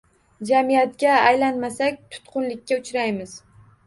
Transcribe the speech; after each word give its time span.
Jamiyatga 0.51 1.11
aylanmasak, 1.25 1.99
tutqunlikka 2.15 2.79
uchraymiz 2.85 3.35